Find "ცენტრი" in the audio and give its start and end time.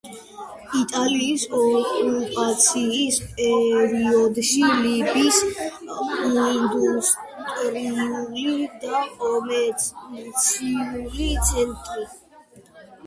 11.51-12.09